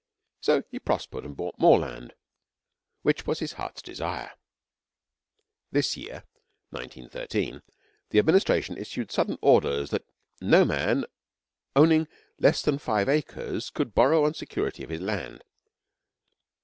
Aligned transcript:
So 0.39 0.63
he 0.71 0.79
prospered 0.79 1.23
and 1.25 1.37
bought 1.37 1.59
more 1.59 1.77
land, 1.77 2.15
which 3.03 3.27
was 3.27 3.37
his 3.37 3.53
heart's 3.53 3.83
desire. 3.83 4.31
This 5.71 5.95
year 5.95 6.23
1913 6.71 7.61
the 8.09 8.17
administration 8.17 8.77
issued 8.79 9.11
sudden 9.11 9.37
orders 9.43 9.91
that 9.91 10.07
no 10.41 10.65
man 10.65 11.05
owning 11.75 12.07
less 12.39 12.63
than 12.63 12.79
five 12.79 13.07
acres 13.07 13.69
could 13.69 13.93
borrow 13.93 14.25
on 14.25 14.33
security 14.33 14.83
of 14.83 14.89
his 14.89 15.01
land. 15.01 15.43